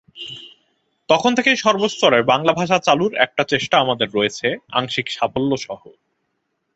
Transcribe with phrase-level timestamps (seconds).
[1.09, 4.47] তখন থেকেই সর্বস্তরে বাংলা ভাষা চালুর একটা চেষ্টা আমাদের রয়েছে,
[4.71, 5.81] আংশিক সাফল্যসহ।